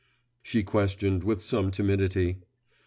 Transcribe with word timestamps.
she 0.41 0.63
questioned 0.63 1.23
with 1.23 1.43
some 1.43 1.69
timidity. 1.69 2.37